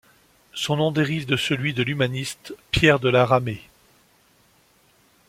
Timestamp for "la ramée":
3.07-3.61